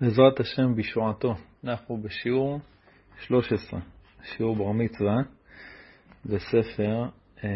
[0.00, 2.60] בעזרת השם בישועתו, אנחנו בשיעור
[3.18, 3.80] 13,
[4.22, 5.16] שיעור בר מצווה,
[6.24, 7.08] בספר
[7.44, 7.50] אה,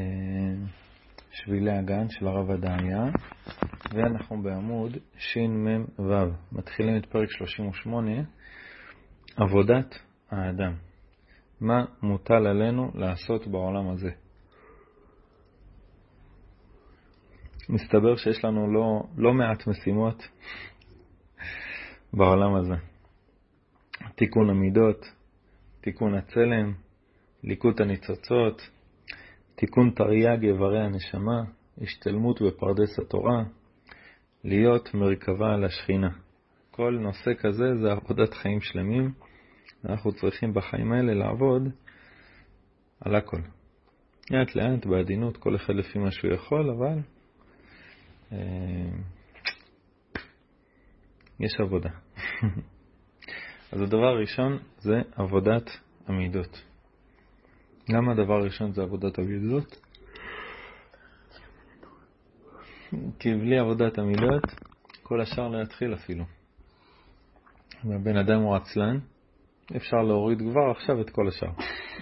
[1.31, 3.05] שבילי הגן של הרב עדיה,
[3.95, 6.13] ואנחנו בעמוד שמ"ו,
[6.53, 8.11] מתחילים את פרק 38,
[9.37, 9.99] עבודת
[10.31, 10.73] האדם.
[11.61, 14.11] מה מוטל עלינו לעשות בעולם הזה?
[17.69, 20.29] מסתבר שיש לנו לא, לא מעט משימות
[22.13, 22.75] בעולם הזה.
[24.15, 25.05] תיקון המידות,
[25.81, 26.73] תיקון הצלם,
[27.45, 28.71] ליקוט הניצוצות,
[29.55, 31.43] תיקון תרי"ג איברי הנשמה,
[31.83, 33.45] השתלמות בפרדס התורה,
[34.45, 36.11] להיות מרכבה על השכינה.
[36.71, 39.13] כל נושא כזה זה עבודת חיים שלמים,
[39.85, 41.63] ואנחנו צריכים בחיים האלה לעבוד
[43.01, 43.41] על הכל.
[44.31, 46.99] לאט לאט, בעדינות, כל אחד לפי מה שהוא יכול, אבל
[48.33, 48.39] אה,
[51.41, 51.91] יש עבודה.
[53.73, 55.71] אז הדבר הראשון זה עבודת
[56.07, 56.63] המידות.
[57.89, 59.77] למה הדבר הראשון זה עבודת המידות?
[63.19, 64.43] כי בלי עבודת המידות,
[65.03, 66.25] כל השאר לא יתחיל אפילו.
[67.85, 68.99] אם הבן אדם הוא עצלן,
[69.77, 71.51] אפשר להוריד כבר עכשיו את כל השאר.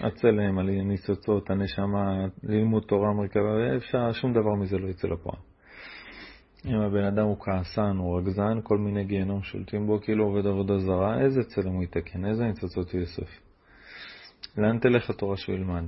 [0.03, 5.48] הצלם, הניצוצות, הנשמה, לימוד תורה, מרכבה, אפשר, שום דבר מזה לא יצא לפועל.
[6.65, 10.79] אם הבן אדם הוא כעסן, הוא רגזן, כל מיני גיהנום שולטים בו כאילו עובד עבודה
[10.79, 13.29] זרה, איזה צלם הוא יתקן, איזה ניצוצות הוא יאסוף.
[14.57, 15.83] לאן תלך התורה שהוא ילמד?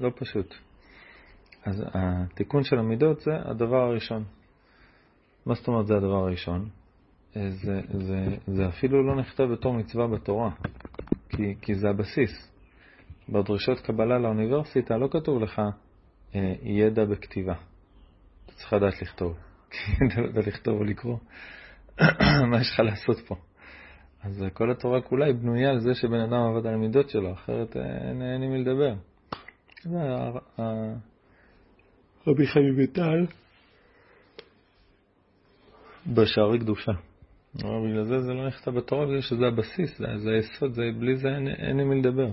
[0.00, 0.54] לא פשוט.
[1.64, 4.24] אז התיקון של המידות זה הדבר הראשון.
[5.46, 6.68] מה זאת אומרת זה הדבר הראשון?
[7.34, 10.50] זה, זה, זה אפילו לא נכתב בתור מצווה בתורה,
[11.28, 12.52] כי, כי זה הבסיס.
[13.28, 15.62] בדרישות קבלה לאוניברסיטה לא כתוב לך
[16.34, 17.54] אה, ידע בכתיבה.
[18.44, 19.36] אתה צריך לדעת לכתוב.
[20.06, 21.18] אתה לא יודע לכתוב או לקרוא,
[22.50, 23.36] מה יש לך לעשות פה?
[24.22, 27.76] אז כל התורה כולה היא בנויה על זה שבן אדם עבד על המידות שלו, אחרת
[27.76, 28.94] אין, אין עם מי לדבר.
[32.26, 33.26] רבי חיים ויטל
[36.06, 36.92] בשערי קדושה.
[37.54, 41.28] בגלל זה זה לא נכתב בתורה, בגלל שזה הבסיס, זה, זה היסוד, זה, בלי זה
[41.28, 42.30] אין, אין עם מי לדבר.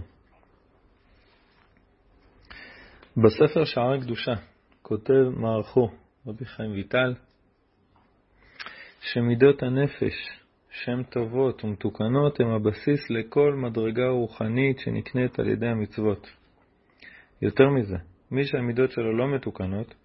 [3.18, 4.34] בספר שערי קדושה
[4.82, 5.90] כותב מערכו
[6.28, 7.14] רבי חיים ויטל,
[9.02, 10.14] שמידות הנפש,
[10.70, 16.28] שהן טובות ומתוקנות, הן הבסיס לכל מדרגה רוחנית שנקנית על ידי המצוות.
[17.42, 17.98] יותר מזה,
[18.32, 19.96] מי שהמידות שלו לא מתוקנות,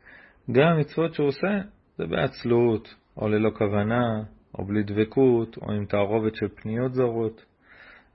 [0.52, 1.58] גם המצוות שהוא עושה
[1.98, 4.22] זה בעצלות, או ללא כוונה,
[4.58, 7.44] או בלי דבקות, או עם תערובת של פניות זרות.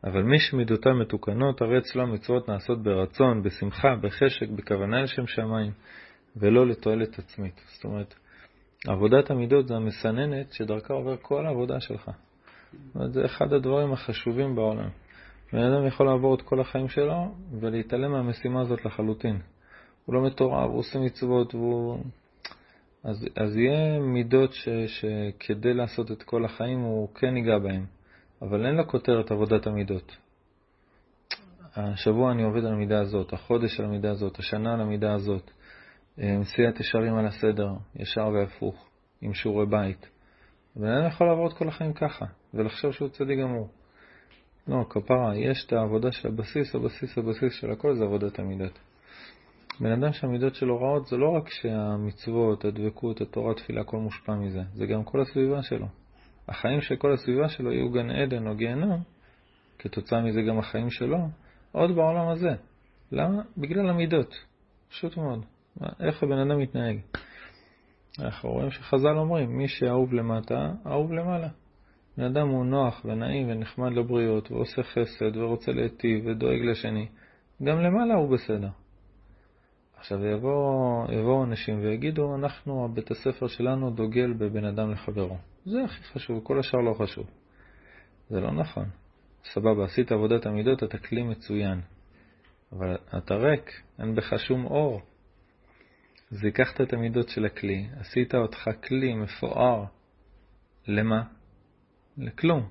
[0.03, 5.71] אבל מי שמידותיו מתוקנות, הרי אצלו המצוות נעשות ברצון, בשמחה, בחשק, בכוונה לשם שמיים,
[6.35, 7.61] ולא לתועלת עצמית.
[7.67, 8.15] זאת אומרת,
[8.87, 12.11] עבודת המידות זה המסננת שדרכה עובר כל העבודה שלך.
[13.05, 14.89] זה אחד הדברים החשובים בעולם.
[15.53, 19.39] בן אדם יכול לעבור את כל החיים שלו ולהתעלם מהמשימה הזאת לחלוטין.
[20.05, 22.03] הוא לא מטורף, הוא עושה מצוות, והוא...
[23.03, 27.85] אז, אז יהיה מידות ש, שכדי לעשות את כל החיים הוא כן ייגע בהם,
[28.41, 30.17] אבל אין לה כותרת עבודת המידות.
[31.75, 35.51] השבוע אני עובד על המידה הזאת, החודש על המידה הזאת, השנה על המידה הזאת.
[36.17, 38.89] מסיעת ישרים על הסדר, ישר והפוך,
[39.21, 40.09] עם שיעורי בית.
[40.75, 43.69] בן אדם יכול לעבור את כל החיים ככה, ולחשוב שהוא צדיק גמור.
[44.67, 48.79] לא, כפרה, יש את העבודה של הבסיס, הבסיס, הבסיס של הכל זה עבודת המידות.
[49.79, 54.61] בן אדם שהמידות שלו רעות זה לא רק שהמצוות, הדבקות, התורה, התפילה, הכל מושפע מזה,
[54.73, 55.87] זה גם כל הסביבה שלו.
[56.47, 59.03] החיים של כל הסביבה שלו יהיו גן עדן או גיהנום,
[59.79, 61.17] כתוצאה מזה גם החיים שלו,
[61.71, 62.55] עוד בעולם הזה.
[63.11, 63.41] למה?
[63.57, 64.35] בגלל המידות.
[64.89, 65.45] פשוט מאוד.
[65.99, 66.99] איך הבן אדם מתנהג.
[68.19, 71.47] אנחנו רואים שחז"ל אומרים, מי שאהוב למטה, אהוב למעלה.
[72.17, 77.07] בן אדם הוא נוח ונעים ונחמד לבריות, ועושה חסד, ורוצה להיטיב, ודואג לשני.
[77.63, 78.69] גם למעלה הוא בסדר.
[79.97, 85.37] עכשיו יבואו יבוא אנשים ויגידו, אנחנו, הבית הספר שלנו דוגל בבן אדם לחברו.
[85.65, 87.25] זה הכי חשוב, כל השאר לא חשוב.
[88.29, 88.85] זה לא נכון.
[89.53, 91.81] סבבה, עשית עבודת המידות, אתה כלי מצוין.
[92.71, 95.01] אבל אתה ריק, אין בך שום אור.
[96.31, 99.83] זיככת את המידות של הכלי, עשית אותך כלי מפואר.
[100.87, 101.23] למה?
[102.17, 102.69] לכלום.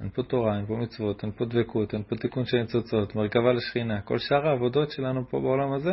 [0.00, 3.52] אין פה תורה, אין פה מצוות, אין פה דבקות, אין פה תיקון של ניצוצות, מרכבה
[3.52, 4.00] לשכינה.
[4.00, 5.92] כל שאר העבודות שלנו פה בעולם הזה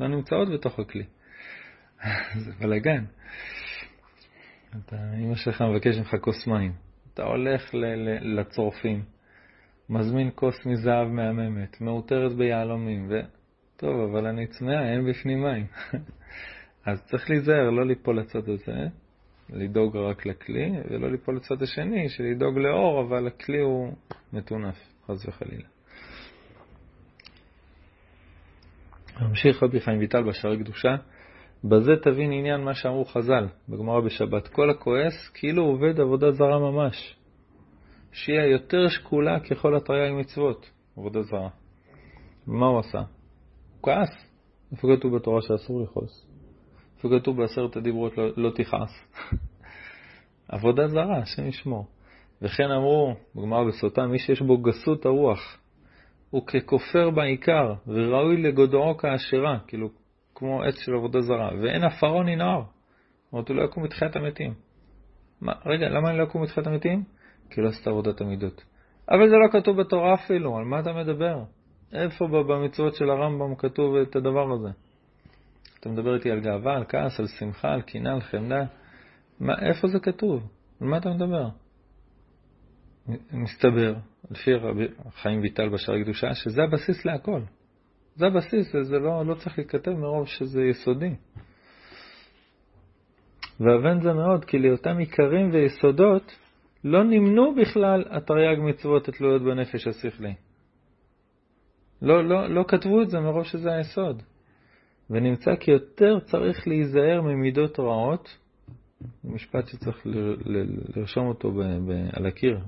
[0.00, 1.04] לא נמצאות בתוך הכלי.
[2.44, 3.04] זה בלאגן.
[4.92, 6.72] אמא שלך מבקש ממך כוס מים.
[7.14, 7.70] אתה הולך
[8.20, 9.04] לצורפים,
[9.88, 13.37] מזמין כוס מזהב מהממת, מעוטרת ביהלומים, ו...
[13.80, 15.66] טוב, אבל אני צמאה, אין בפנים מים.
[16.86, 18.86] אז צריך להיזהר, לא ליפול לצד הזה,
[19.50, 23.92] לדאוג רק לכלי, ולא ליפול לצד השני, של לדאוג לאור, אבל הכלי הוא
[24.32, 24.76] מטונף,
[25.06, 25.68] חס וחלילה.
[29.20, 30.96] ממשיך רבי חיים ויטל בשערי קדושה,
[31.64, 34.48] בזה תבין עניין מה שאמרו חז"ל בגמרא בשבת.
[34.48, 37.16] כל הכועס כאילו עובד עבודה זרה ממש.
[38.12, 41.48] שהיא היותר שקולה ככל התרי"ג מצוות, עבודה זרה.
[42.46, 43.17] מה הוא עשה?
[43.80, 44.28] הוא כעס.
[44.72, 46.26] איפה כתוב בתורה שאסור לכעוס?
[46.96, 48.90] איפה כתוב בעשרת הדיברות לא, לא תכעס?
[50.48, 51.86] עבודה זרה, השם ישמור.
[52.42, 55.58] וכן אמרו, בגמרא בסוטה, מי שיש בו גסות הרוח,
[56.30, 59.88] הוא ככופר בעיקר, וראוי לגודעו כאשרה, כאילו,
[60.34, 62.62] כמו עץ של עבודה זרה, ואין עפרון ינער.
[62.62, 64.54] זאת אומרת, הוא לא יקום מתחיית המתים.
[65.40, 67.04] מה, רגע, למה אני לא יקום מתחיית המתים?
[67.50, 68.64] כי לא עשית עבודת המידות.
[69.10, 71.42] אבל זה לא כתוב בתורה אפילו, על מה אתה מדבר?
[71.92, 74.68] איפה במצוות של הרמב"ם כתוב את הדבר הזה?
[75.80, 78.64] אתה מדבר איתי על גאווה, על כעס, על שמחה, על קנאה, על חמדה.
[79.40, 80.48] מה, איפה זה כתוב?
[80.80, 81.48] על מה אתה מדבר?
[83.32, 83.94] מסתבר,
[84.30, 87.40] לפי רבי חיים ויטל בשער הקדושה, שזה הבסיס להכל.
[88.16, 91.14] זה הבסיס, זה לא, לא צריך להיכתב מרוב שזה יסודי.
[93.60, 96.38] ואבן זה מאוד, כי לאותם עיקרים ויסודות
[96.84, 100.34] לא נמנו בכלל התרי"ג מצוות התלויות בנפש השכלי.
[102.02, 104.22] לא, לא, לא כתבו את זה מרוב שזה היסוד.
[105.10, 108.38] ונמצא כי יותר צריך להיזהר ממידות רעות,
[109.00, 110.66] זה משפט שצריך ל, ל,
[110.96, 112.58] לרשום אותו ב, ב, על הקיר.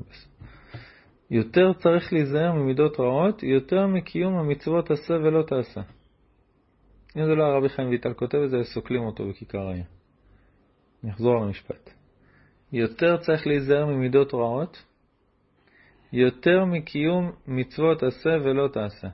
[1.30, 5.80] יותר צריך להיזהר ממידות רעות, יותר מקיום המצוות עשה ולא תעשה.
[7.16, 9.84] אם זה לא הרבי חיים ויטל כותב את זה, סוקלים אותו בכיכר העיר.
[11.04, 11.90] נחזור למשפט.
[12.72, 14.84] יותר צריך להיזהר ממידות רעות,
[16.12, 19.08] יותר מקיום מצוות עשה ולא תעשה.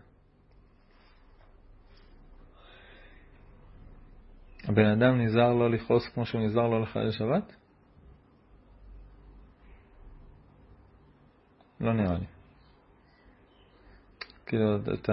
[4.68, 7.56] הבן אדם נזהר לא לכעוס כמו שהוא נזהר לא לחלל שבת?
[11.80, 12.26] לא נראה לי.
[14.46, 15.12] כאילו, אתה...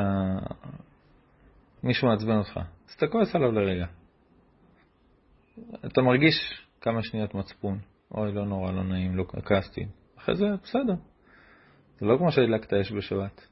[1.83, 3.85] מישהו מעצבן אותך, אז אתה כועס עליו לרגע.
[5.85, 7.79] אתה מרגיש כמה שניות מצפון.
[8.11, 9.85] אוי, לא נורא, לא נעים, לא כעסתי.
[10.17, 10.93] אחרי זה, בסדר.
[11.99, 13.47] זה לא כמו שהדלקת אש בשבת.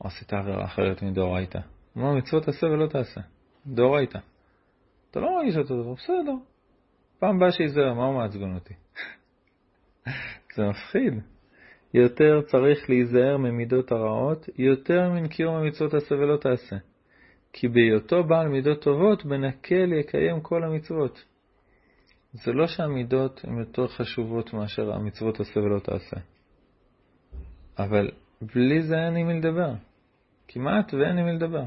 [0.00, 1.58] או עשית עבירה אחרת מדאורייתא.
[1.96, 3.20] מה מצוות תעשה ולא תעשה.
[3.66, 4.18] דאורייתא.
[5.10, 6.34] אתה לא מרגיש אותו דבר, בסדר.
[7.18, 8.74] פעם באה שיזהר, מה הוא מעצבן אותי?
[10.54, 11.14] זה מפחיד.
[11.94, 16.76] יותר צריך להיזהר ממידות הרעות, יותר מן קיום המצוות תעשה ולא תעשה.
[17.52, 21.24] כי בהיותו בעל מידות טובות, בנקל יקיים כל המצוות.
[22.32, 26.16] זה לא שהמידות הן יותר חשובות מאשר המצוות עשה ולא תעשה.
[27.78, 28.10] אבל
[28.42, 29.74] בלי זה אין עם מי לדבר.
[30.48, 31.64] כמעט ואין עם מי לדבר.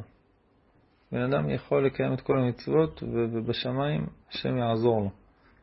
[1.12, 5.10] בן אדם יכול לקיים את כל המצוות, ובשמיים השם יעזור לו.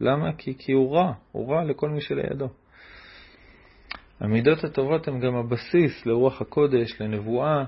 [0.00, 0.32] למה?
[0.38, 2.48] כי, כי הוא רע, הוא רע לכל מי שלידו.
[4.20, 7.64] המידות הטובות הן גם הבסיס לרוח הקודש, לנבואה.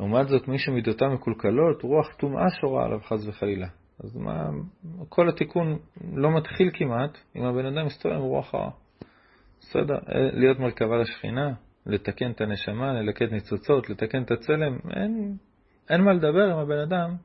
[0.00, 3.66] לעומת זאת, מי שמידותיו מקולקלות, רוח טומאה שורה עליו חס וחלילה.
[4.04, 4.50] אז מה,
[5.08, 5.78] כל התיקון
[6.14, 8.70] לא מתחיל כמעט אם הבן אדם מסתובב עם רוח רעה.
[9.60, 11.52] בסדר, אה, להיות מרכבה לשכינה,
[11.86, 15.36] לתקן את הנשמה, ללקט ניצוצות, לתקן את הצלם, אין,
[15.90, 17.16] אין מה לדבר עם הבן אדם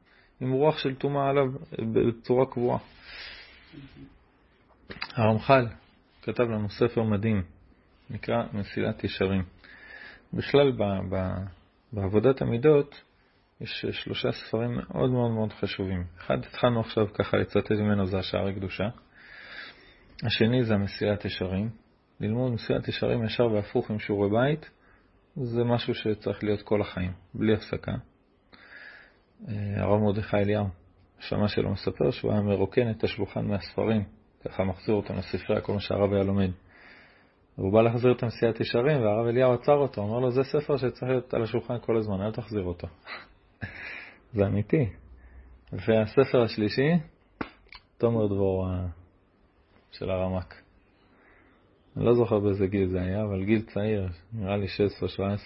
[0.42, 1.46] עם רוח של טומאה עליו
[1.94, 2.80] בצורה קבועה.
[5.16, 5.68] הרמח"ל
[6.22, 7.44] כתב לנו ספר מדהים,
[8.10, 9.44] נקרא מסילת ישרים.
[10.34, 10.84] בכלל, ב,
[11.16, 11.30] ב,
[11.94, 13.02] בעבודת המידות,
[13.62, 16.04] יש שלושה ספרים מאוד מאוד מאוד חשובים.
[16.18, 18.84] אחד, התחלנו עכשיו ככה לצטט ממנו, זה השער הקדושה.
[20.24, 21.70] השני זה המסילת ישרים.
[22.20, 24.70] ללמוד מסילת ישרים ישר והפוך עם שיעורי בית,
[25.36, 27.92] זה משהו שצריך להיות כל החיים, בלי הפסקה.
[29.48, 30.66] אה, הרב מרדכי אליהו,
[31.20, 34.04] השמה שלו מספר שהוא היה מרוקן את השולחן מהספרים,
[34.46, 36.50] ככה מחזיר אותם לספרייה, כל מה שהרב היה לומד.
[37.58, 41.04] והוא בא להחזיר את המסיעת ישרים, והרב אליהו עצר אותו, אומר לו, זה ספר שצריך
[41.04, 42.88] להיות על השולחן כל הזמן, אל תחזיר אותו.
[44.34, 44.90] זה אמיתי.
[45.74, 46.90] והספר השלישי,
[47.98, 48.68] תומר דבור
[49.92, 50.56] של הרמק.
[51.98, 54.66] אני לא זוכר באיזה גיל זה היה, אבל גיל צעיר, נראה לי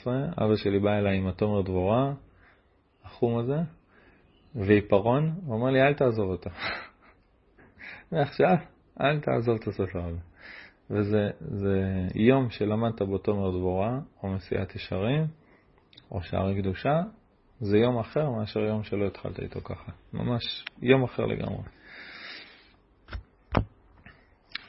[0.06, 0.08] 16-17,
[0.44, 2.14] אבא שלי בא אליי עם התומר דבורה,
[3.04, 3.58] החום הזה,
[4.58, 6.50] ועיפרון, הוא אומר לי, אל תעזוב אותו.
[8.12, 8.56] ועכשיו,
[9.02, 10.20] אל תעזוב את הספר הזה.
[10.90, 11.32] וזה
[12.16, 15.26] יום שלמדת בו תומר דבורה, או מסיעת ישרים,
[16.12, 17.02] או שערי קדושה,
[17.60, 19.92] זה יום אחר מאשר יום שלא התחלת איתו ככה.
[20.14, 21.64] ממש יום אחר לגמרי.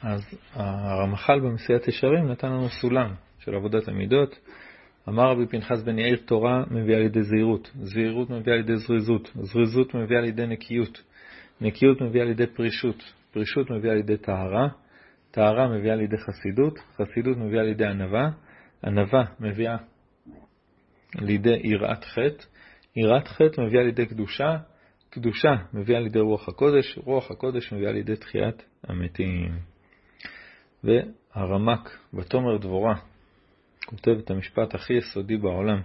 [0.01, 0.21] אז
[0.53, 4.39] הרמח"ל במסיעת ישרים נתן לנו סולם של עבודת המידות.
[5.09, 10.21] אמר רבי פנחס בן יאיר, תורה מביאה לידי זהירות, זהירות מביאה לידי זריזות, זריזות מביאה
[10.21, 11.01] לידי נקיות,
[11.61, 14.67] נקיות מביאה לידי פרישות, פרישות מביאה לידי טהרה,
[15.31, 18.29] טהרה מביאה לידי חסידות, חסידות מביאה לידי ענווה,
[18.83, 19.77] ענווה מביאה
[21.15, 22.43] לידי יראת חטא,
[22.95, 24.57] יראת חטא מביאה לידי קדושה,
[25.09, 29.51] קדושה מביאה לידי רוח הקודש, רוח הקודש מביאה לידי תחיית המתים.
[30.83, 32.95] והרמק בתומר דבורה
[33.89, 35.81] כותב את המשפט הכי יסודי בעולם: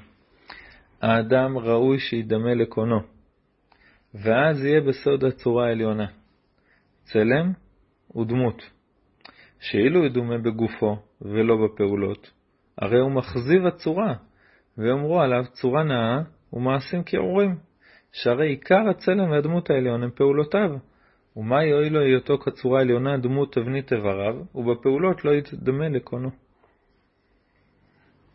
[1.03, 3.01] האדם ראוי שידמה לקונו,
[4.15, 6.07] ואז יהיה בסוד הצורה העליונה.
[7.03, 7.53] צלם
[8.17, 8.71] ודמות,
[9.61, 12.31] שאילו ידומה בגופו ולא בפעולות,
[12.79, 14.15] הרי הוא מחזיב הצורה,
[14.79, 17.57] ויאמרו עליו צורה נאה ומעשים כעורים,
[18.13, 20.71] שהרי עיקר הצלם והדמות העליון הם פעולותיו.
[21.37, 26.44] ומה יועיל לו היותו כצורה עליונה דמות תבנית איבריו, ובפעולות לא יתדמה לקונו.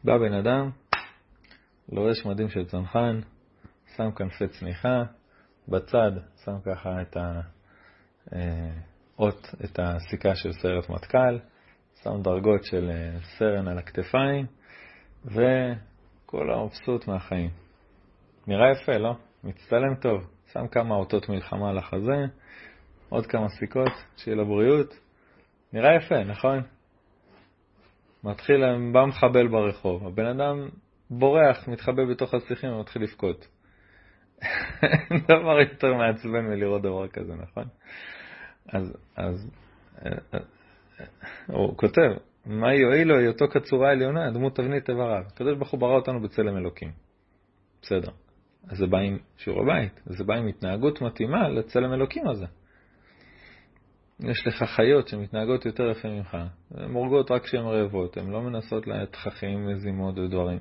[0.04, 0.70] בא בן אדם,
[1.92, 3.20] לובש מדים של צנחן,
[3.96, 5.04] שם כנפי צמיחה,
[5.68, 6.12] בצד
[6.46, 7.18] שם ככה את
[9.18, 11.40] האות, אה, את הסיכה של סיירת מטכ"ל,
[12.04, 14.46] שם דרגות של אה, סרן על הכתפיים,
[15.26, 17.50] וכל המבסוט מהחיים.
[18.48, 19.14] נראה יפה, לא?
[19.44, 20.22] מצטלם טוב,
[20.54, 22.26] שם כמה אותות מלחמה על החזה,
[23.10, 24.94] עוד כמה סיכות, שיהיה לו בריאות.
[25.74, 26.64] נראה יפה, נכון?
[28.24, 30.70] מתחיל, בא מחבל ברחוב, הבן אדם
[31.10, 33.48] בורח, מתחבא בתוך השיחים ומתחיל לבכות.
[35.12, 37.64] אין דבר יותר מעצבן מלראות דבר כזה, נכון?
[38.74, 39.52] אז, אז
[40.06, 40.40] אה, אה,
[41.48, 42.12] הוא כותב,
[42.46, 45.24] מה יועיל לו היותו כצורה עליונה, דמות תבנית איבריו.
[45.28, 46.92] הקדוש ברוך הוא ברא אותנו בצלם אלוקים.
[47.82, 48.12] בסדר.
[48.70, 52.46] אז זה בא עם שיעור הבית, זה בא עם התנהגות מתאימה לצלם אלוקים הזה.
[54.20, 56.38] יש לך חיות שמתנהגות יותר יפה ממך,
[56.72, 60.60] הן הורגות רק כשהן רעבות, הן לא מנסות לתככים, מזימות ודברים.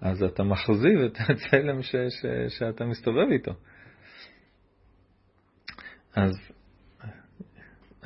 [0.00, 2.26] אז אתה מחזיב את הצלם ש, ש,
[2.58, 3.52] שאתה מסתובב איתו.
[6.16, 6.32] אז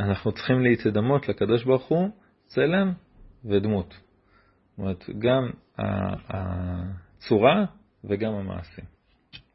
[0.00, 2.08] אנחנו צריכים להתדמות לקדוש ברוך הוא
[2.46, 2.92] צלם
[3.44, 3.88] ודמות.
[3.90, 5.50] זאת אומרת, גם
[6.28, 7.64] הצורה
[8.04, 8.84] וגם המעשים.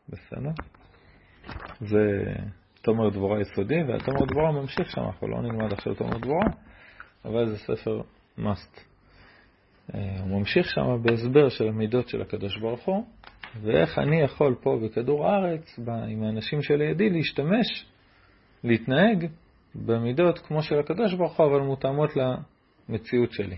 [0.09, 0.51] בסדר?
[1.79, 2.33] זה
[2.81, 6.45] תומר דבורה יסודי, והתומר דבורה ממשיך שם, אנחנו לא נלמד עכשיו תומר דבורה,
[7.25, 8.01] אבל זה ספר
[8.39, 8.79] must.
[9.93, 13.05] אה, הוא ממשיך שם בהסבר של המידות של הקדוש ברוך הוא,
[13.61, 17.85] ואיך אני יכול פה בכדור הארץ, עם האנשים שלידי, להשתמש,
[18.63, 19.25] להתנהג
[19.75, 23.57] במידות כמו של הקדוש ברוך הוא, אבל מותאמות למציאות שלי.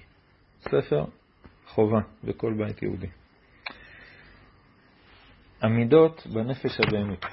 [0.61, 1.05] ספר
[1.67, 3.07] חובה בכל בית יהודי.
[5.61, 7.25] המידות בנפש הבהמית.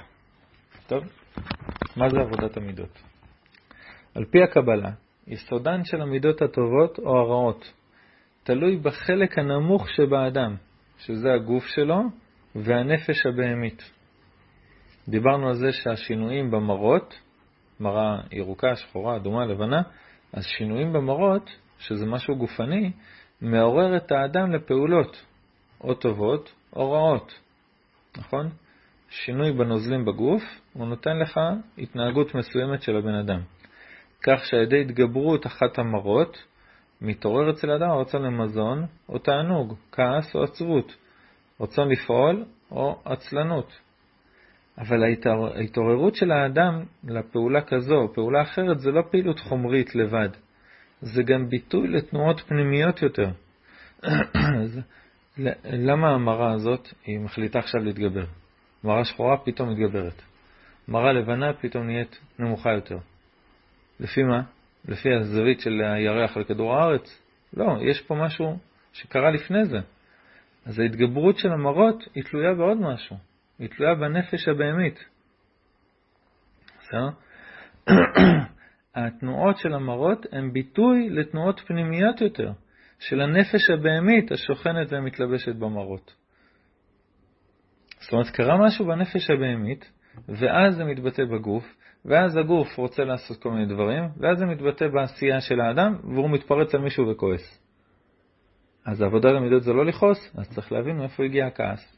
[0.87, 1.03] טוב,
[1.95, 3.01] מה זה עבודת המידות?
[4.15, 4.89] על פי הקבלה,
[5.27, 7.73] יסודן של המידות הטובות או הרעות
[8.43, 10.55] תלוי בחלק הנמוך שבאדם,
[10.97, 12.01] שזה הגוף שלו
[12.55, 13.91] והנפש הבהמית.
[15.07, 17.19] דיברנו על זה שהשינויים במראות,
[17.79, 19.81] מראה ירוקה, שחורה, אדומה, לבנה,
[20.33, 22.91] אז שינויים במראות, שזה משהו גופני,
[23.41, 25.25] מעורר את האדם לפעולות,
[25.81, 27.39] או טובות או רעות.
[28.17, 28.49] נכון?
[29.11, 31.39] שינוי בנוזלים בגוף, הוא נותן לך
[31.77, 33.39] התנהגות מסוימת של הבן אדם.
[34.23, 36.37] כך שעל ידי התגברות אחת המראות,
[37.01, 40.95] מתעורר אצל האדם הרצון למזון או תענוג, כעס או עצבות,
[41.61, 43.79] רצון לפעול או עצלנות.
[44.77, 45.03] אבל
[45.55, 50.29] ההתעוררות של האדם לפעולה כזו או פעולה אחרת זה לא פעילות חומרית לבד,
[51.01, 53.31] זה גם ביטוי לתנועות פנימיות יותר.
[55.65, 58.25] למה המראה הזאת היא מחליטה עכשיו להתגבר?
[58.83, 60.21] מראה שחורה פתאום מתגברת.
[60.87, 62.97] מראה לבנה פתאום נהיית נמוכה יותר.
[63.99, 64.41] לפי מה?
[64.87, 67.21] לפי הזווית של הירח על כדור הארץ?
[67.53, 68.57] לא, יש פה משהו
[68.93, 69.79] שקרה לפני זה.
[70.65, 73.15] אז ההתגברות של המראות היא תלויה בעוד משהו.
[73.59, 75.05] היא תלויה בנפש הבהמית.
[76.81, 77.09] בסדר?
[78.95, 82.51] התנועות של המראות הן ביטוי לתנועות פנימיות יותר.
[82.99, 86.13] של הנפש הבהמית השוכנת ומתלבשת במראות.
[88.01, 89.91] זאת אומרת, קרה משהו בנפש הבהמית,
[90.27, 95.41] ואז זה מתבטא בגוף, ואז הגוף רוצה לעשות כל מיני דברים, ואז זה מתבטא בעשייה
[95.41, 97.61] של האדם, והוא מתפרץ על מישהו וכועס.
[98.85, 101.97] אז עבודת המידות זה לא לכעוס, אז צריך להבין מאיפה הגיע הכעס.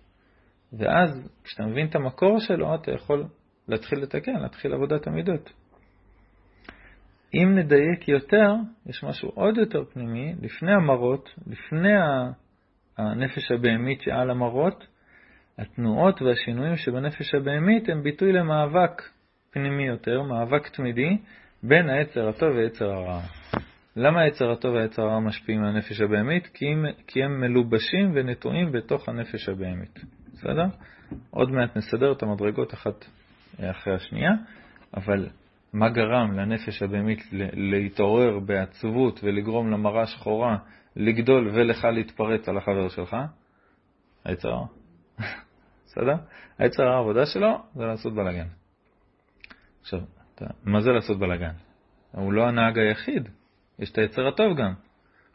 [0.73, 3.25] ואז, כשאתה מבין את המקור שלו, אתה יכול
[3.67, 5.53] להתחיל לתקן, להתחיל עבודת המידות.
[7.33, 8.53] אם נדייק יותר,
[8.85, 11.93] יש משהו עוד יותר פנימי, לפני המראות, לפני
[12.97, 14.87] הנפש הבהמית שעל המראות,
[15.57, 19.01] התנועות והשינויים שבנפש הבהמית הם ביטוי למאבק
[19.51, 21.17] פנימי יותר, מאבק תמידי,
[21.63, 23.21] בין היצר הטוב ויצר הרע.
[23.95, 26.47] למה היצר הטוב והיצר הרע משפיעים על הנפש הבהמית?
[26.47, 29.99] כי הם, כי הם מלובשים ונטועים בתוך הנפש הבהמית.
[30.33, 30.65] בסדר?
[31.29, 33.05] עוד מעט נסדר את המדרגות אחת
[33.61, 34.31] אחרי השנייה,
[34.97, 35.27] אבל
[35.73, 37.19] מה גרם לנפש הבהמית
[37.53, 40.57] להתעורר בעצבות ולגרום למראה שחורה
[40.95, 43.15] לגדול ולך להתפרץ על החבר שלך?
[44.25, 44.82] היצר הרע.
[45.85, 46.15] בסדר?
[46.57, 48.47] היצר העבודה שלו זה לעשות בלאגן.
[49.81, 49.99] עכשיו,
[50.63, 51.53] מה זה לעשות בלאגן?
[52.11, 53.29] הוא לא הנהג היחיד,
[53.79, 54.73] יש את היצר הטוב גם.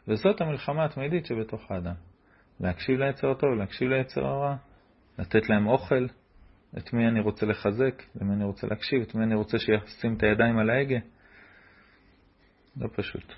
[0.07, 1.95] וזאת המלחמה התמידית שבתוך האדם.
[2.59, 4.55] להקשיב ליצר הטוב, להקשיב ליצר הרע,
[5.19, 6.07] לתת להם אוכל,
[6.77, 10.23] את מי אני רוצה לחזק, למי אני רוצה להקשיב, את מי אני רוצה שישים את
[10.23, 10.99] הידיים על ההגה.
[12.77, 13.33] לא פשוט.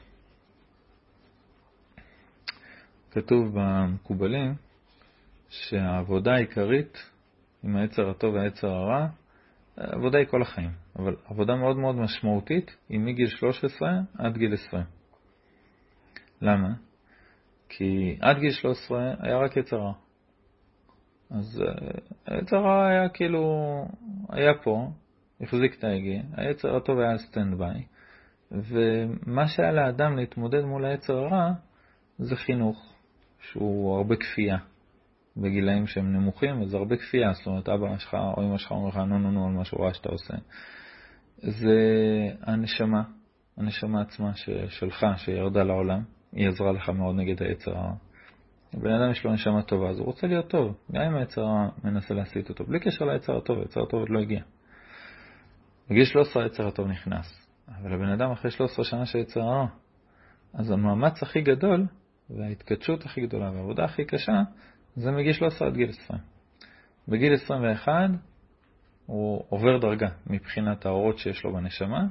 [3.12, 4.56] כתוב במקובלים
[5.52, 6.98] שהעבודה העיקרית
[7.64, 9.08] עם היצר הטוב והיצר הרע,
[9.78, 14.84] העבודה היא כל החיים, אבל עבודה מאוד מאוד משמעותית היא מגיל 13 עד גיל 20.
[16.42, 16.74] למה?
[17.70, 19.94] כי עד גיל 13 היה רק יצר רע.
[21.30, 21.64] אז
[22.26, 23.46] היצר אה, רע היה כאילו,
[24.30, 24.88] היה פה,
[25.42, 27.84] החזיק את ההגה, היצר הטוב היה standby,
[28.52, 31.52] ומה שהיה לאדם להתמודד מול היצר הרע
[32.18, 32.94] זה חינוך,
[33.40, 34.58] שהוא הרבה כפייה.
[35.38, 38.98] בגילאים שהם נמוכים, וזה הרבה כפייה, זאת אומרת, אבא שלך או אמא שלך אומר לך,
[38.98, 40.34] נו נו נו על משהו רע שאתה עושה.
[41.38, 41.78] זה
[42.42, 43.04] הנשמה,
[43.58, 44.32] הנשמה עצמה
[44.70, 47.94] שלך, שירדה לעולם, היא עזרה לך מאוד נגד היצר הרע.
[48.74, 51.70] בן אדם יש לו נשמה טובה, אז הוא רוצה להיות טוב, גם אם היצר הרע
[51.84, 54.42] מנסה להסיט אותו, בלי קשר ליצר הטוב, היצר הטוב עוד לא הגיע.
[55.90, 59.68] בגיל 13 היצר הטוב נכנס, אבל הבן אדם אחרי 13 שנה של יצר הרע,
[60.54, 61.88] אז המאמץ הכי גדול,
[62.30, 64.42] וההתקדשות הכי גדולה, והעבודה הכי קשה,
[64.96, 66.20] זה מגיל 13 עד גיל 20.
[67.08, 68.10] בגיל 21
[69.06, 72.06] הוא עובר דרגה מבחינת האורות שיש לו בנשמה,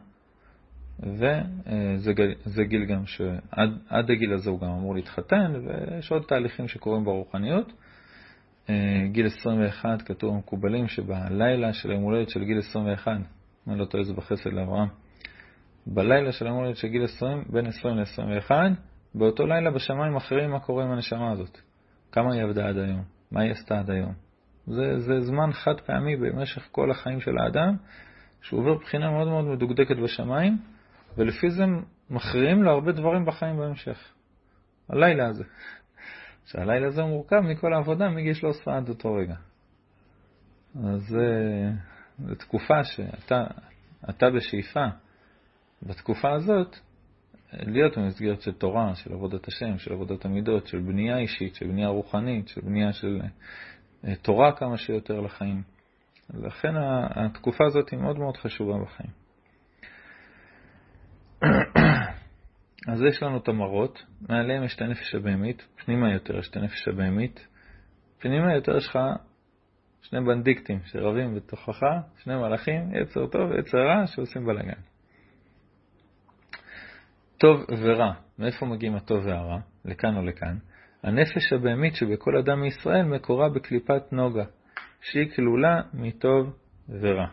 [1.00, 7.72] וזה גיל גם שעד הגיל הזה הוא גם אמור להתחתן, ויש עוד תהליכים שקורים ברוחניות.
[9.12, 13.12] גיל 21, כתוב במקובלים שבלילה של היום הולדת של גיל 21,
[13.68, 14.88] אני לא טועה זה בחסד לאברהם,
[15.86, 18.50] בלילה של היום הולדת של גיל 20, בין 20 ל-21,
[19.14, 21.60] באותו לילה בשמיים אחרים מה קורה עם הנשמה הזאת.
[22.12, 23.02] כמה היא עבדה עד היום?
[23.30, 24.14] מה היא עשתה עד היום?
[24.66, 27.76] זה, זה זמן חד פעמי במשך כל החיים של האדם,
[28.42, 30.58] שהוא עובר בחינה מאוד מאוד מדוקדקת בשמיים,
[31.16, 31.64] ולפי זה
[32.10, 34.12] מכריעים לו הרבה דברים בחיים בהמשך.
[34.88, 35.44] הלילה הזה.
[36.46, 39.34] שהלילה הזה מורכב מכל העבודה מגיל 13 עד אותו רגע.
[40.74, 41.16] אז
[42.18, 44.86] זו תקופה שאתה בשאיפה,
[45.82, 46.76] בתקופה הזאת,
[47.52, 51.88] להיות במסגרת של תורה, של עבודת השם, של עבודת המידות, של בנייה אישית, של בנייה
[51.88, 53.20] רוחנית, של בנייה של
[54.04, 55.62] אה, תורה כמה שיותר לחיים.
[56.34, 56.74] לכן
[57.14, 59.10] התקופה הזאת היא מאוד מאוד חשובה בחיים.
[62.92, 66.88] אז יש לנו את המראות, מעליהם יש את הנפש הבהמית, פנימה יותר יש את הנפש
[66.88, 67.46] הבהמית,
[68.18, 68.98] פנימה יותר יש לך
[70.02, 71.82] שני בנדיקטים שרבים בתוכך,
[72.22, 74.80] שני מלאכים, יצר טוב ויצר רע, שעושים בלאגן.
[77.40, 80.58] טוב ורע, מאיפה מגיעים הטוב והרע, לכאן או לכאן?
[81.02, 84.44] הנפש הבהמית שבכל אדם מישראל מקורה בקליפת נוגה,
[85.00, 86.56] שהיא כלולה מטוב
[86.88, 87.26] ורע.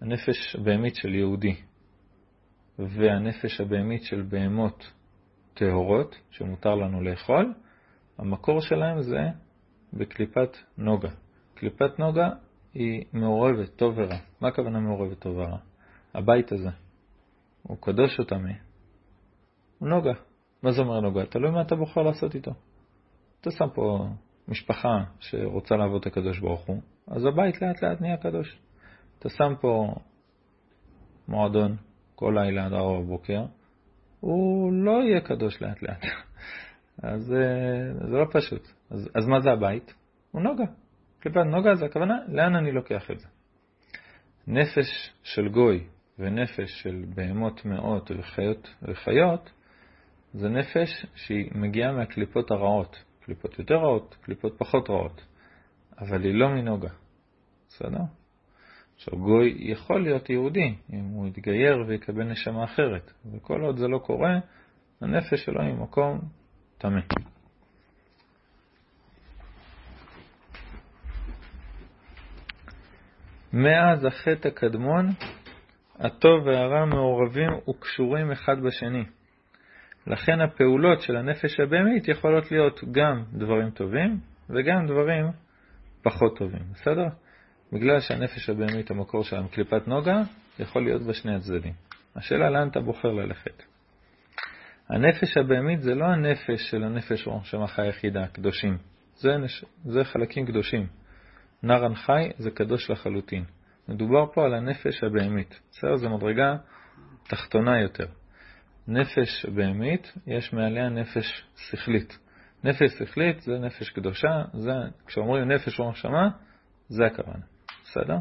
[0.00, 1.54] הנפש הבהמית של יהודי
[2.78, 4.92] והנפש הבהמית של בהמות
[5.54, 7.54] טהורות, שמותר לנו לאכול,
[8.18, 9.20] המקור שלהם זה
[9.92, 11.10] בקליפת נוגה.
[11.54, 12.30] קליפת נוגה
[12.74, 14.18] היא מעורבת טוב ורע.
[14.40, 15.58] מה הכוונה מעורבת טוב ורע?
[16.14, 16.70] הבית הזה
[17.62, 18.67] הוא קדוש או טמא?
[19.80, 20.12] נוגה.
[20.62, 21.26] מה זה אומר נוגה?
[21.26, 22.50] תלוי מה אתה בוחר לעשות איתו.
[23.40, 24.06] אתה שם פה
[24.48, 28.58] משפחה שרוצה לעבוד את הקדוש ברוך הוא, אז הבית לאט לאט נהיה קדוש.
[29.18, 29.94] אתה שם פה
[31.28, 31.76] מועדון
[32.14, 33.44] כל לילה עד ארבע בבוקר,
[34.20, 36.04] הוא לא יהיה קדוש לאט לאט.
[37.02, 38.68] אז אה, זה לא פשוט.
[38.90, 39.94] אז, אז מה זה הבית?
[40.30, 40.64] הוא נוגה.
[41.22, 43.28] כלפי נוגה זה הכוונה, לאן אני לוקח את זה?
[44.46, 45.86] נפש של גוי
[46.18, 49.50] ונפש של בהמות מאות וחיות, וחיות
[50.34, 55.22] זה נפש שהיא מגיעה מהקליפות הרעות, קליפות יותר רעות, קליפות פחות רעות,
[55.98, 56.88] אבל היא לא מנוגה,
[57.68, 58.00] בסדר?
[58.96, 63.98] עכשיו, גוי יכול להיות יהודי, אם הוא יתגייר ויקבל נשמה אחרת, וכל עוד זה לא
[63.98, 64.38] קורה,
[65.00, 66.20] הנפש שלו היא מקום
[66.78, 67.00] טמא.
[73.52, 75.06] מאז החטא הקדמון,
[75.98, 79.04] הטוב והרע מעורבים וקשורים אחד בשני.
[80.08, 85.26] לכן הפעולות של הנפש הבהמית יכולות להיות גם דברים טובים וגם דברים
[86.02, 87.06] פחות טובים, בסדר?
[87.72, 90.22] בגלל שהנפש הבהמית, המקור שלה מקליפת נוגה,
[90.58, 91.72] יכול להיות בשני הצדדים.
[92.16, 93.62] השאלה לאן אתה בוחר ללכת.
[94.88, 98.78] הנפש הבהמית זה לא הנפש של הנפש או שמחה היחידה, קדושים.
[99.16, 99.64] זה, נש...
[99.84, 100.86] זה חלקים קדושים.
[101.62, 103.44] נרן חי זה קדוש לחלוטין.
[103.88, 105.60] מדובר פה על הנפש הבהמית.
[105.70, 105.96] בסדר?
[105.96, 106.56] זו מדרגה
[107.28, 108.06] תחתונה יותר.
[108.88, 112.18] נפש בהמית, יש מעליה נפש שכלית.
[112.64, 114.72] נפש שכלית זה נפש קדושה, זה,
[115.06, 116.28] כשאומרים נפש רוח שמה,
[116.88, 117.44] זה הכוונה.
[117.84, 118.16] בסדר?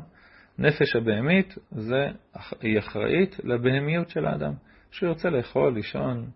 [0.58, 2.08] נפש הבהמית, זה,
[2.62, 4.54] היא אחראית לבהמיות של האדם.
[4.92, 6.30] שהוא ירצה לאכול, לישון,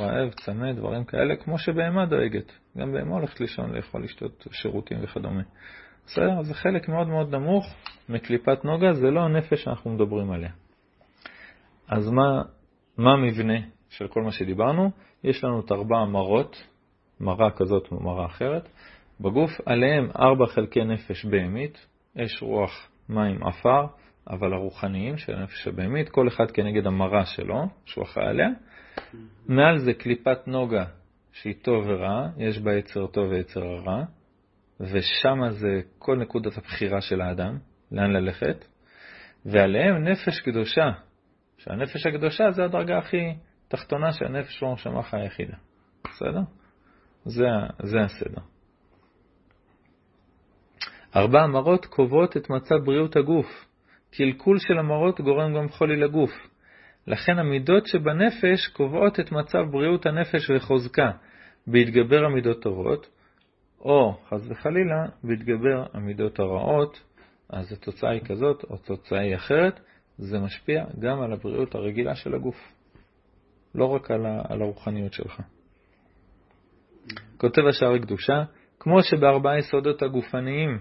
[0.00, 2.52] רעב, צמא, דברים כאלה, כמו שבהמה דואגת.
[2.78, 5.42] גם בהמה הולכת לישון, לאכול, לשתות שירותים וכדומה.
[6.06, 6.42] בסדר?
[6.42, 7.74] זה חלק מאוד מאוד נמוך
[8.08, 10.50] מקליפת נוגה, זה לא הנפש שאנחנו מדברים עליה.
[11.88, 12.42] אז מה,
[12.98, 13.58] מה המבנה
[13.90, 14.90] של כל מה שדיברנו?
[15.24, 16.64] יש לנו את ארבע המרות,
[17.20, 18.68] מרה כזאת ומרה אחרת,
[19.20, 21.86] בגוף, עליהם ארבע חלקי נפש בהמית,
[22.18, 23.86] אש, רוח, מים, עפר,
[24.30, 28.48] אבל הרוחניים של הנפש הבהמית, כל אחד כנגד המרה שלו, שהוא אחראי עליה.
[29.48, 30.84] מעל זה קליפת נוגה
[31.32, 34.04] שהיא טוב ורע, יש בה יצר טוב ויצר הרע,
[34.80, 37.58] ושם זה כל נקודת הבחירה של האדם,
[37.92, 38.64] לאן ללכת,
[39.46, 40.90] ועליהם נפש קדושה,
[41.58, 43.34] שהנפש הקדושה זה הדרגה הכי
[43.68, 45.56] תחתונה של הנפש שלמה שמחה היחידה.
[46.04, 46.40] בסדר?
[47.24, 47.46] זה,
[47.82, 48.40] זה הסדר.
[51.16, 53.66] ארבע המרות קובעות את מצב בריאות הגוף.
[54.10, 56.30] קלקול של המרות גורם גם חולי לגוף.
[57.06, 61.10] לכן המידות שבנפש קובעות את מצב בריאות הנפש וחוזקה,
[61.66, 63.06] בהתגבר המידות טובות,
[63.80, 67.00] או, חס וחלילה, בהתגבר המידות הרעות,
[67.50, 69.80] אז התוצאה היא כזאת, או תוצאה היא אחרת,
[70.18, 72.72] זה משפיע גם על הבריאות הרגילה של הגוף,
[73.74, 75.40] לא רק על, ה, על הרוחניות שלך.
[77.36, 78.42] כותב השער קדושה,
[78.80, 80.78] כמו שבארבעה יסודות הגופניים,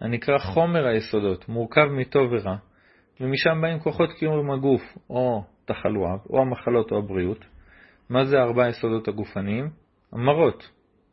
[0.00, 2.56] הנקרא חומר היסודות, מורכב מטוב ורע,
[3.20, 7.44] ומשם באים כוחות קיום הגוף, או תחלואה, או המחלות או הבריאות.
[8.08, 9.70] מה זה ארבעה יסודות הגופניים?
[10.12, 10.70] המרות,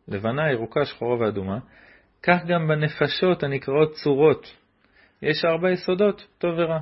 [0.07, 1.59] לבנה, ירוקה, שחורה ואדומה.
[2.23, 4.57] כך גם בנפשות הנקראות צורות.
[5.21, 6.79] יש ארבע יסודות, טוב ורע.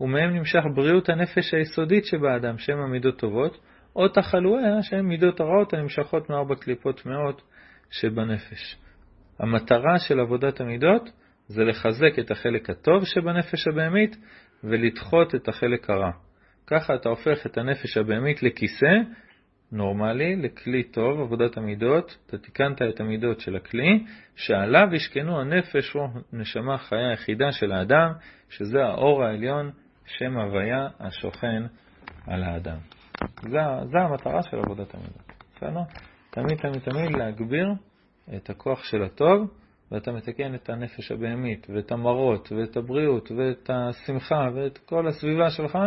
[0.00, 3.60] ומהם נמשך בריאות הנפש היסודית שבאדם, שהן המידות טובות,
[3.96, 7.42] או תחלואיה, שהן מידות הרעות הנמשכות מארבע קליפות טמאות
[7.90, 8.76] שבנפש.
[9.40, 11.10] המטרה של עבודת המידות
[11.46, 14.16] זה לחזק את החלק הטוב שבנפש הבהמית
[14.64, 16.10] ולדחות את החלק הרע.
[16.66, 18.94] ככה אתה הופך את הנפש הבהמית לכיסא
[19.72, 24.04] נורמלי, לכלי טוב, עבודת המידות, אתה תיקנת את המידות של הכלי,
[24.36, 28.12] שעליו ישכנו הנפש או נשמה חיה יחידה של האדם,
[28.48, 29.70] שזה האור העליון,
[30.18, 31.62] שם הוויה השוכן
[32.26, 32.78] על האדם.
[33.90, 35.32] זו המטרה של עבודת המידות.
[35.56, 35.82] בסדר?
[36.30, 37.68] תמיד תמיד תמיד להגביר
[38.36, 39.50] את הכוח של הטוב,
[39.90, 45.78] ואתה מתקן את הנפש הבהמית, ואת המרות, ואת הבריאות, ואת השמחה, ואת כל הסביבה שלך,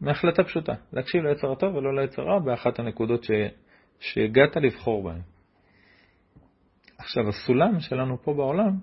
[0.00, 3.30] מהחלטה פשוטה, להקשיב ליצר הטוב ולא ליצר רע באחת הנקודות ש...
[4.00, 5.20] שהגעת לבחור בהן.
[6.98, 8.78] עכשיו, הסולם שלנו פה בעולם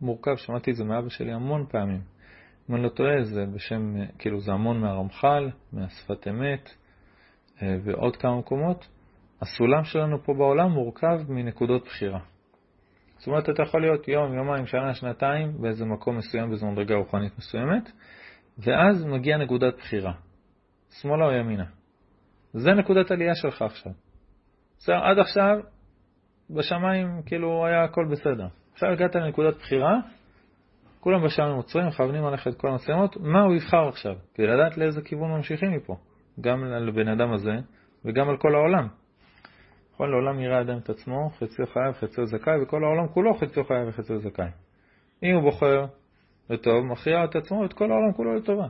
[0.00, 2.00] מורכב, שמעתי את זה מאבא שלי המון פעמים.
[2.70, 6.70] אם אני לא טועה, זה בשם, כאילו זה המון מהרמח"ל, מהשפת אמת
[7.62, 8.88] אה, ועוד כמה מקומות.
[9.42, 12.20] הסולם שלנו פה בעולם מורכב מנקודות בחירה.
[13.18, 17.38] זאת אומרת, אתה יכול להיות יום, יומיים, שנה, שנתיים, באיזה מקום מסוים, באיזו מדרגה רוחנית
[17.38, 17.92] מסוימת,
[18.58, 20.12] ואז מגיעה נקודת בחירה.
[21.00, 21.64] שמאלה או ימינה.
[22.52, 23.92] זה נקודת עלייה שלך עכשיו.
[24.78, 25.58] בסדר, עד עכשיו,
[26.50, 28.46] בשמיים כאילו היה הכל בסדר.
[28.72, 29.98] עכשיו הגעת לנקודת בחירה,
[31.02, 34.14] כולם בשמיים עוצרים, מכוונים עליך את כל המצלמות, מה הוא יבחר עכשיו?
[34.34, 35.96] כדי לדעת לאיזה כיוון ממשיכים מפה.
[36.40, 37.52] גם על בן אדם הזה
[38.04, 38.88] וגם על כל העולם.
[39.96, 43.88] כל העולם יראה אדם את עצמו, חציו חייב, חציו זכאי, וכל העולם כולו חציו חייב
[43.88, 44.48] וחציו זכאי.
[45.22, 45.86] אם הוא בוחר
[46.50, 48.66] לטוב, מכריע את עצמו ואת כל העולם כולו לטובה.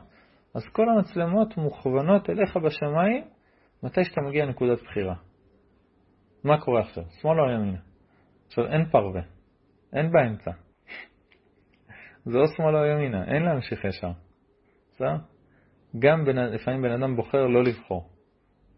[0.55, 3.23] אז כל המצלמות מוכוונות אליך בשמיים
[3.83, 5.15] מתי שאתה מגיע לנקודת בחירה.
[6.43, 7.03] מה קורה עכשיו?
[7.21, 7.79] שמאל או ימינה?
[8.47, 9.21] עכשיו, אין פרווה,
[9.93, 10.62] אין באמצע.
[12.25, 14.11] זה או שמאל או ימינה, אין להמשיך ישר.
[14.91, 15.15] בסדר?
[15.99, 18.09] גם בין, לפעמים בן אדם בוחר לא לבחור.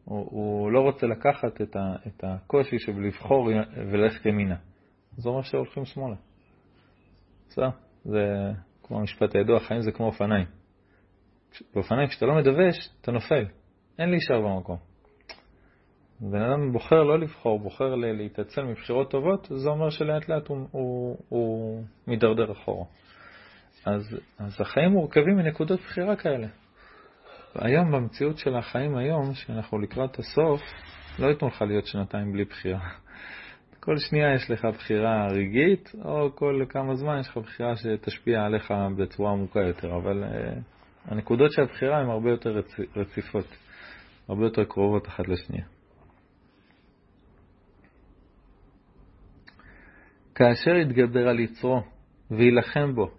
[0.06, 4.56] הוא, הוא לא רוצה לקחת את, ה, את הקושי של לבחור וללכת ימינה.
[5.18, 6.16] זה אומר שהולכים שמאלה.
[7.50, 7.70] בסדר?
[8.04, 8.52] זה
[8.84, 10.46] כמו המשפט הידוע, חיים זה כמו אופניים.
[11.74, 13.46] באופניים, כשאתה לא מדווש, אתה נופל.
[14.00, 14.78] אין להישאר במקום.
[16.20, 21.18] בן אדם בוחר לא לבחור, בוחר להתעצל מבחירות טובות, זה אומר שלאט לאט הוא, הוא,
[21.30, 22.86] הוא מידרדר אחורה.
[23.86, 26.48] אז, אז החיים מורכבים מנקודות בחירה כאלה.
[27.56, 30.62] היום, במציאות של החיים היום, שאנחנו לקראת הסוף,
[31.20, 32.90] לא ייתנו לך להיות שנתיים בלי בחירה.
[33.80, 38.74] כל שנייה יש לך בחירה רגעית, או כל כמה זמן יש לך בחירה שתשפיע עליך
[38.98, 40.28] בצורה עמוקה יותר, אבל uh,
[41.06, 42.76] הנקודות של הבחירה הן הרבה יותר רצ...
[42.96, 43.46] רציפות,
[44.28, 45.66] הרבה יותר קרובות אחת לשנייה.
[50.36, 51.82] כאשר יתגבר על יצרו
[52.32, 53.12] ויילחם בו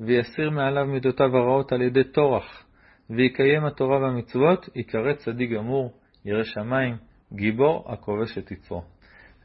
[0.00, 2.64] ויסיר מעליו מידותיו הרעות על ידי טורח,
[3.10, 5.92] ויקיים התורה והמצוות, ייקרא צדיק גמור,
[6.24, 6.96] ירא שמיים,
[7.32, 8.82] גיבור הכובש את יצרו.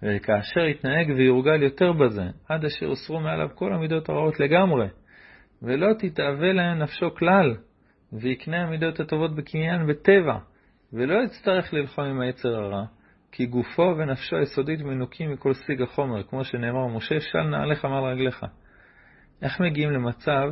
[0.03, 4.87] וכאשר יתנהג ויורגל יותר בזה, עד אשר הוסרו מעליו כל המידות הרעות לגמרי,
[5.61, 7.55] ולא תתאווה להם נפשו כלל,
[8.13, 10.37] ויקנה המידות הטובות בקניין בטבע,
[10.93, 12.83] ולא יצטרך ללחום עם היצר הרע,
[13.31, 18.45] כי גופו ונפשו היסודית מנוקים מכל שיג החומר, כמו שנאמר, משה של נעליך מעל רגליך.
[19.41, 20.49] איך מגיעים למצב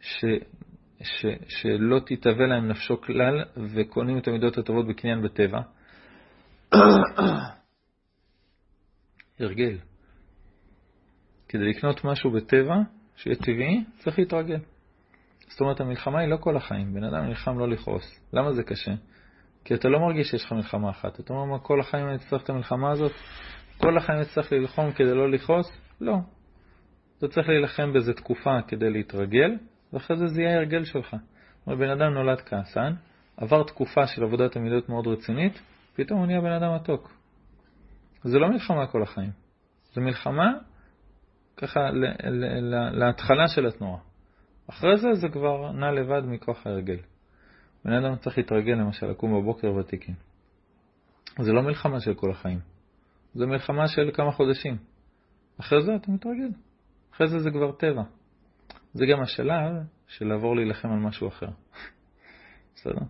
[0.00, 0.24] ש,
[1.02, 5.60] ש, שלא תתהווה להם נפשו כלל וקונים את המידות הטובות בקניין בטבע?
[9.40, 9.78] הרגל.
[11.48, 12.74] כדי לקנות משהו בטבע,
[13.16, 14.58] שיהיה טבעי, צריך להתרגל.
[15.48, 16.94] זאת אומרת, המלחמה היא לא כל החיים.
[16.94, 18.20] בן אדם נלחם לא לכעוס.
[18.32, 18.92] למה זה קשה?
[19.64, 21.20] כי אתה לא מרגיש שיש לך מלחמה אחת.
[21.20, 23.12] אתה אומר, כל החיים אני אצטרך את המלחמה הזאת?
[23.78, 25.72] כל החיים אני אצטרך ללחום כדי לא לכעוס?
[26.00, 26.14] לא.
[27.22, 29.56] אתה צריך להילחם באיזה תקופה כדי להתרגל,
[29.92, 31.16] ואחרי זה זה יהיה הרגל שלך.
[31.66, 32.92] בן אדם נולד כעסן,
[33.36, 35.62] עבר תקופה של עבודת המידות מאוד רצינית,
[35.94, 37.12] פתאום הוא נהיה בן אדם מתוק.
[38.24, 39.30] זה לא מלחמה כל החיים.
[39.92, 40.52] זה מלחמה
[41.56, 41.80] ככה
[42.92, 44.00] להתחלה של התנועה.
[44.70, 46.98] אחרי זה זה כבר נע לבד מכוח ההרגל.
[47.84, 50.14] בן אדם צריך להתרגל למשל, לקום בבוקר ותיקים.
[51.38, 52.58] זה לא מלחמה של כל החיים,
[53.34, 54.76] זה מלחמה של כמה חודשים.
[55.60, 56.48] אחרי זה אתה מתרגל,
[57.22, 58.02] אחרי זה זה כבר טבע.
[58.92, 59.72] זה גם השלב
[60.06, 61.46] של לעבור להילחם על משהו אחר.
[62.74, 63.00] בסדר?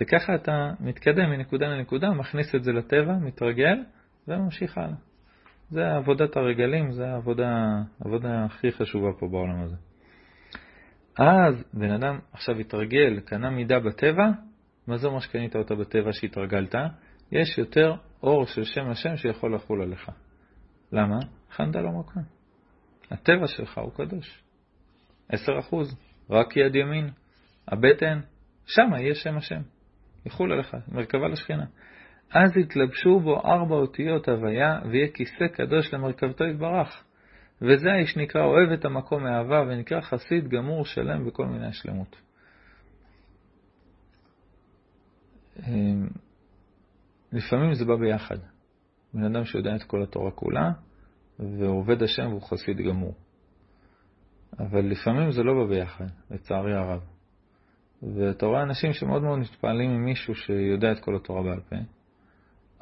[0.00, 3.82] וככה אתה מתקדם מנקודה לנקודה, מכניס את זה לטבע, מתרגל,
[4.28, 4.96] וממשיך הלאה.
[5.70, 7.64] זה עבודת הרגלים, זה העבודה,
[8.00, 9.76] העבודה הכי חשובה פה בעולם הזה.
[11.18, 14.30] אז בן אדם עכשיו התרגל, קנה מידה בטבע,
[14.86, 16.74] מה זה אומר שקנית אותה בטבע שהתרגלת?
[17.32, 20.10] יש יותר אור של שם השם שיכול לחול עליך.
[20.92, 21.18] למה?
[21.50, 22.35] הכנת לו מקום.
[23.10, 24.42] הטבע שלך הוא קדוש.
[25.32, 25.36] 10%,
[26.30, 27.10] רק יד ימין,
[27.68, 28.20] הבטן,
[28.66, 29.60] שם יהיה שם השם.
[30.26, 31.64] יחול עליך, מרכבה לשכינה.
[32.30, 37.04] אז יתלבשו בו ארבע אותיות הוויה, ויהיה כיסא קדוש למרכבתו יתברך.
[37.62, 42.16] וזה האיש נקרא אוהב את המקום מאהבה, ונקרא חסיד גמור שלם בכל מיני השלמות.
[45.66, 46.08] אמ,
[47.32, 48.36] לפעמים זה בא ביחד.
[49.14, 50.70] בן אדם שיודע את כל התורה כולה,
[51.38, 53.14] ועובד השם והוא חסיד גמור.
[54.58, 57.00] אבל לפעמים זה לא בא ביחד, לצערי הרב.
[58.02, 61.76] ואתה רואה אנשים שמאוד מאוד מתפעלים ממישהו שיודע את כל התורה בעל פה,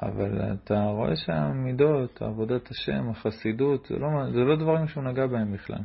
[0.02, 5.52] אבל אתה רואה שהמידות, עבודת השם, החסידות, זה לא, זה לא דברים שהוא נגע בהם
[5.52, 5.82] בכלל.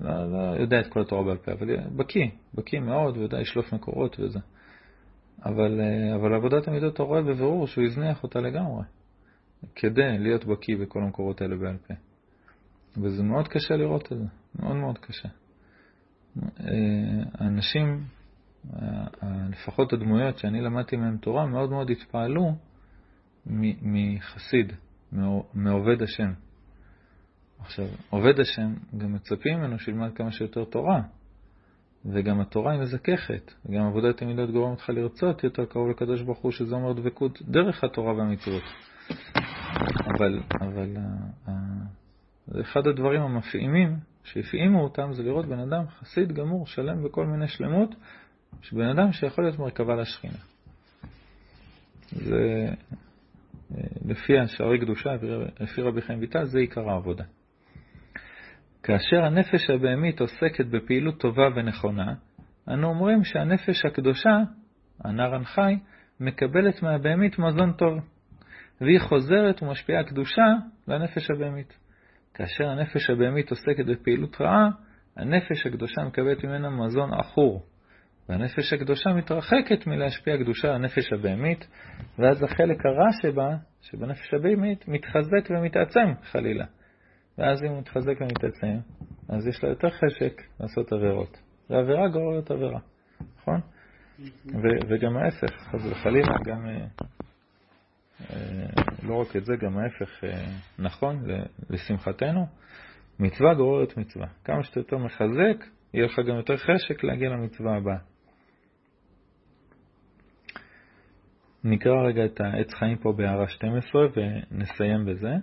[0.00, 4.20] לא, לא יודע את כל התורה בעל פה, אבל בקיא, בקיא מאוד, ויודע לשלוף מקורות
[4.20, 4.38] וזה.
[5.44, 5.80] אבל,
[6.14, 8.82] אבל עבודת המידות אתה רואה בבירור שהוא הזניח אותה לגמרי,
[9.74, 11.94] כדי להיות בקיא בכל המקורות האלה בעל פה.
[13.02, 14.24] וזה מאוד קשה לראות את זה,
[14.58, 15.28] מאוד מאוד קשה.
[17.34, 18.04] האנשים,
[19.50, 22.54] לפחות הדמויות שאני למדתי מהם תורה, מאוד מאוד התפעלו
[23.82, 24.72] מחסיד,
[25.54, 26.32] מעובד השם.
[27.60, 31.02] עכשיו, עובד השם, גם מצפים ממנו שילמד כמה שיותר תורה,
[32.04, 36.52] וגם התורה היא מזככת, וגם עבודת המידות גורמת לך לרצות יותר קרוב לקדוש ברוך הוא,
[36.52, 38.62] שזה אומר דבקות דרך התורה והמצוות.
[40.06, 40.96] אבל, אבל
[42.46, 47.48] זה אחד הדברים המפעימים, שהפעימו אותם, זה לראות בן אדם חסיד גמור, שלם בכל מיני
[47.48, 47.94] שלמות,
[48.62, 50.38] שבן אדם שיכול להיות מרכבה לשכינה.
[52.10, 52.68] זה,
[54.04, 55.10] לפי השערי קדושה,
[55.60, 57.24] לפי רבי חיים ויטל, זה עיקר העבודה.
[58.82, 62.14] כאשר הנפש הבהמית עוסקת בפעילות טובה ונכונה,
[62.68, 64.38] אנו אומרים שהנפש הקדושה,
[65.04, 65.76] הנער הנחי,
[66.20, 67.98] מקבלת מהבהמית מזון טוב,
[68.80, 70.46] והיא חוזרת ומשפיעה קדושה
[70.88, 71.78] לנפש הבהמית.
[72.34, 74.68] כאשר הנפש הבהמית עוסקת בפעילות רעה,
[75.16, 77.62] הנפש הקדושה מקבלת ממנה מזון עכור,
[78.28, 81.66] והנפש הקדושה מתרחקת מלהשפיע קדושה על הנפש הבהמית,
[82.18, 86.64] ואז החלק הרע שבה, שבנפש הבהמית, מתחזק ומתעצם חלילה.
[87.38, 88.78] ואז אם הוא מתחזק ומתעצם,
[89.28, 91.38] אז יש לה יותר חשק לעשות עבירות.
[91.70, 92.80] ועבירה גוררת עבירה,
[93.38, 93.60] נכון?
[94.88, 96.86] וגם ההפך, חס וחלילה, גם, אה,
[99.02, 100.44] לא רק את זה, גם ההפך אה,
[100.78, 101.24] נכון,
[101.70, 102.46] לשמחתנו,
[103.18, 104.26] מצווה גוררת מצווה.
[104.44, 107.98] כמה שאתה יותר מחזק, יהיה לך גם יותר חשק להגיע למצווה הבאה.
[111.64, 115.34] נקרא רגע את העץ חיים פה בהערה 12 ונסיים בזה.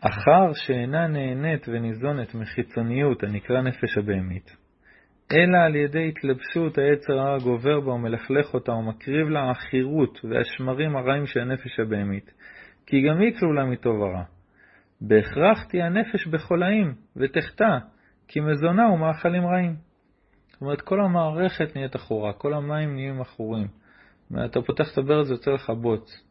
[0.00, 4.56] אחר שאינה נהנית וניזונת מחיצוניות הנקרא נפש הבהמית,
[5.32, 11.26] אלא על ידי התלבשות העץ הרע הגובר בה ומלכלך אותה ומקריב לה עכירות והשמרים הרעים
[11.26, 12.30] של הנפש הבהמית,
[12.86, 14.22] כי גם היא כלולה מטוב הרע.
[15.00, 17.78] בהכרח תהיה הנפש בחולאים ותחטא,
[18.28, 19.76] כי מזונה הוא מאכלים רעים.
[20.52, 23.66] זאת אומרת, כל המערכת נהיית עכורה, כל המים נהיים עכורים.
[24.44, 26.26] אתה פותח את הברז, יוצא לך בוץ.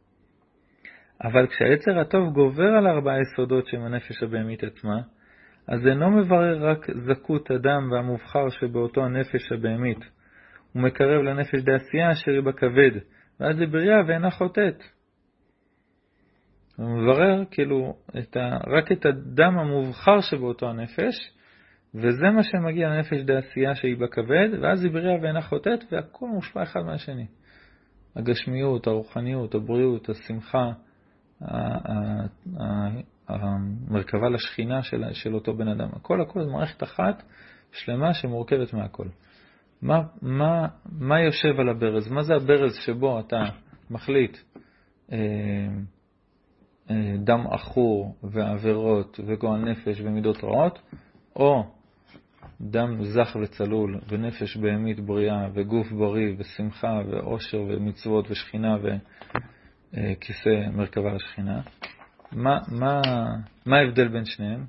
[1.23, 5.01] אבל כשהיצר הטוב גובר על ארבעה יסודות שהם הנפש הבהמית עצמה,
[5.67, 9.99] אז אינו מברר רק זכות הדם והמובחר שבאותו הנפש הבהמית.
[10.73, 12.91] הוא מקרב לנפש דעשייה אשר היא בכבד,
[13.39, 14.83] ואז היא בריאה ואינה חוטאת.
[16.77, 21.31] הוא מברר כאילו את ה, רק את הדם המובחר שבאותו הנפש,
[21.95, 26.81] וזה מה שמגיע לנפש דעשייה שהיא בכבד, ואז היא בריאה ואינה חוטאת, והכל מושפע אחד
[26.81, 27.27] מהשני.
[28.15, 30.71] הגשמיות, הרוחניות, הבריאות, השמחה,
[33.27, 35.89] המרכבה לשכינה של, של אותו בן אדם.
[35.93, 37.23] הכל הכל זה מערכת אחת
[37.71, 39.07] שלמה שמורכבת מהכל.
[39.81, 40.67] מה, מה,
[40.99, 42.11] מה יושב על הברז?
[42.11, 43.43] מה זה הברז שבו אתה
[43.89, 44.37] מחליט
[45.11, 45.17] אה,
[46.89, 50.79] אה, דם עכור ועבירות וגועל נפש ומידות רעות,
[51.35, 51.63] או
[52.61, 58.77] דם זך וצלול ונפש בהמית בריאה וגוף בריא ושמחה ואושר ומצוות ושכינה
[59.93, 61.61] וכיסא מרכבה לשכינה.
[62.31, 63.01] מה, מה,
[63.65, 64.65] מה ההבדל בין שניהם?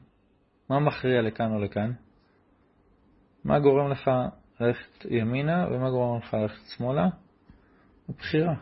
[0.71, 1.93] מה מכריע לכאן או לכאן?
[3.45, 4.11] מה גורם לך
[4.61, 7.09] ללכת ימינה ומה גורם לך ללכת שמאלה?
[8.09, 8.55] הבחירה.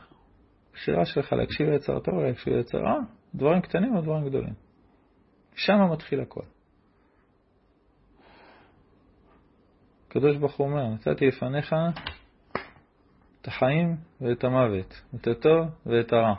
[0.71, 2.99] הבחירה שלך להקשיב ליצר טוב או להקשיב ליצר רע,
[3.35, 4.55] דברים קטנים או דברים גדולים.
[5.55, 6.43] שם מתחיל הכל.
[10.09, 11.75] הקדוש ברוך הוא אומר, נתתי לפניך
[13.41, 16.35] את החיים ואת המוות, את הטוב ואת הרע.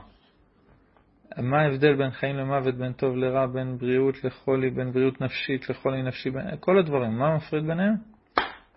[1.37, 6.03] מה ההבדל בין חיים למוות, בין טוב לרע, בין בריאות לחולי, בין בריאות נפשית לחולי
[6.03, 6.57] נפשי, בין...
[6.59, 7.95] כל הדברים, מה מפריד ביניהם?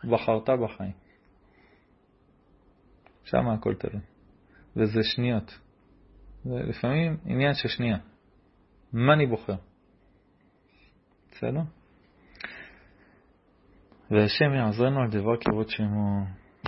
[0.04, 0.92] בחרת בחיים.
[3.24, 4.02] שם הכל תלוי.
[4.76, 5.58] וזה שניות.
[6.44, 7.98] זה לפעמים עניין של שנייה.
[8.92, 9.54] מה אני בוחר?
[11.30, 11.60] בסדר?
[14.10, 16.24] והשם יעזרנו על דבר כבוד שמו.